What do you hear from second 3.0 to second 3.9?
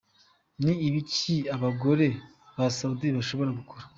badashobora gukora?.